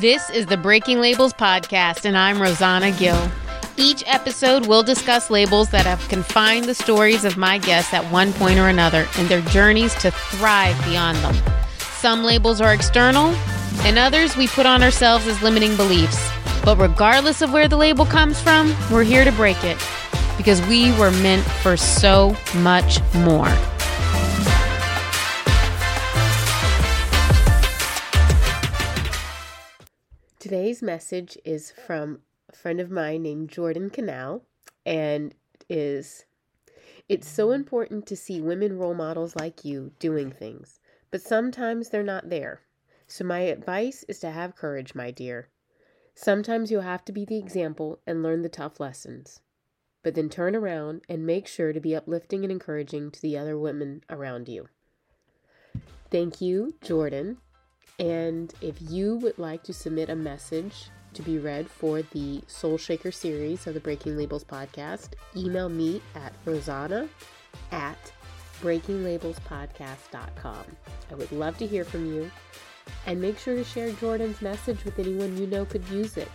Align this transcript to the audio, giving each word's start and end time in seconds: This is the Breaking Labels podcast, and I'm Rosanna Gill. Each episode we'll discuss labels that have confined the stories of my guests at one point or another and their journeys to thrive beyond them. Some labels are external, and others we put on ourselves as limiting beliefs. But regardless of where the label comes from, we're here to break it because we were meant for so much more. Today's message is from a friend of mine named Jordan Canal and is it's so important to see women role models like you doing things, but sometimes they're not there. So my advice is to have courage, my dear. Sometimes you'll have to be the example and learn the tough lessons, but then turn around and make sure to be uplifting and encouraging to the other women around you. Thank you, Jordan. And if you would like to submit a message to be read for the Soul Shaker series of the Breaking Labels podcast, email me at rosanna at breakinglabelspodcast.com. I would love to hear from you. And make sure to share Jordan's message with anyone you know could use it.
This 0.00 0.28
is 0.28 0.46
the 0.46 0.56
Breaking 0.56 0.98
Labels 0.98 1.32
podcast, 1.32 2.04
and 2.04 2.18
I'm 2.18 2.42
Rosanna 2.42 2.90
Gill. 2.90 3.30
Each 3.76 4.02
episode 4.08 4.66
we'll 4.66 4.82
discuss 4.82 5.30
labels 5.30 5.70
that 5.70 5.86
have 5.86 6.00
confined 6.08 6.64
the 6.64 6.74
stories 6.74 7.24
of 7.24 7.36
my 7.36 7.58
guests 7.58 7.94
at 7.94 8.04
one 8.10 8.32
point 8.32 8.58
or 8.58 8.66
another 8.66 9.06
and 9.16 9.28
their 9.28 9.40
journeys 9.42 9.94
to 10.02 10.10
thrive 10.10 10.76
beyond 10.84 11.18
them. 11.18 11.36
Some 11.78 12.24
labels 12.24 12.60
are 12.60 12.74
external, 12.74 13.26
and 13.84 13.96
others 13.96 14.36
we 14.36 14.48
put 14.48 14.66
on 14.66 14.82
ourselves 14.82 15.28
as 15.28 15.40
limiting 15.42 15.76
beliefs. 15.76 16.28
But 16.64 16.76
regardless 16.78 17.40
of 17.40 17.52
where 17.52 17.68
the 17.68 17.76
label 17.76 18.04
comes 18.04 18.40
from, 18.40 18.74
we're 18.90 19.04
here 19.04 19.24
to 19.24 19.30
break 19.30 19.62
it 19.62 19.78
because 20.36 20.60
we 20.62 20.90
were 20.98 21.12
meant 21.12 21.44
for 21.44 21.76
so 21.76 22.36
much 22.56 22.98
more. 23.14 23.73
Today's 30.44 30.82
message 30.82 31.38
is 31.42 31.70
from 31.70 32.18
a 32.52 32.54
friend 32.54 32.78
of 32.78 32.90
mine 32.90 33.22
named 33.22 33.48
Jordan 33.48 33.88
Canal 33.88 34.42
and 34.84 35.34
is 35.70 36.26
it's 37.08 37.26
so 37.26 37.52
important 37.52 38.04
to 38.04 38.14
see 38.14 38.42
women 38.42 38.76
role 38.76 38.92
models 38.92 39.34
like 39.36 39.64
you 39.64 39.92
doing 39.98 40.30
things, 40.30 40.80
but 41.10 41.22
sometimes 41.22 41.88
they're 41.88 42.02
not 42.02 42.28
there. 42.28 42.60
So 43.06 43.24
my 43.24 43.38
advice 43.38 44.04
is 44.06 44.18
to 44.18 44.32
have 44.32 44.54
courage, 44.54 44.94
my 44.94 45.10
dear. 45.10 45.48
Sometimes 46.14 46.70
you'll 46.70 46.82
have 46.82 47.06
to 47.06 47.12
be 47.12 47.24
the 47.24 47.38
example 47.38 48.00
and 48.06 48.22
learn 48.22 48.42
the 48.42 48.50
tough 48.50 48.78
lessons, 48.78 49.40
but 50.02 50.14
then 50.14 50.28
turn 50.28 50.54
around 50.54 51.00
and 51.08 51.24
make 51.24 51.46
sure 51.46 51.72
to 51.72 51.80
be 51.80 51.96
uplifting 51.96 52.42
and 52.44 52.52
encouraging 52.52 53.10
to 53.12 53.22
the 53.22 53.38
other 53.38 53.58
women 53.58 54.02
around 54.10 54.50
you. 54.50 54.68
Thank 56.10 56.42
you, 56.42 56.74
Jordan. 56.82 57.38
And 57.98 58.54
if 58.60 58.76
you 58.80 59.16
would 59.16 59.38
like 59.38 59.64
to 59.64 59.72
submit 59.72 60.10
a 60.10 60.16
message 60.16 60.90
to 61.14 61.22
be 61.22 61.38
read 61.38 61.70
for 61.70 62.02
the 62.02 62.42
Soul 62.48 62.76
Shaker 62.76 63.12
series 63.12 63.66
of 63.66 63.72
the 63.74 63.80
Breaking 63.80 64.16
Labels 64.16 64.44
podcast, 64.44 65.10
email 65.36 65.68
me 65.68 66.00
at 66.14 66.32
rosanna 66.44 67.08
at 67.70 68.12
breakinglabelspodcast.com. 68.60 70.64
I 71.10 71.14
would 71.14 71.32
love 71.32 71.58
to 71.58 71.66
hear 71.66 71.84
from 71.84 72.12
you. 72.12 72.30
And 73.06 73.20
make 73.20 73.38
sure 73.38 73.54
to 73.54 73.64
share 73.64 73.90
Jordan's 73.92 74.42
message 74.42 74.84
with 74.84 74.98
anyone 74.98 75.38
you 75.38 75.46
know 75.46 75.64
could 75.64 75.88
use 75.88 76.16
it. 76.16 76.28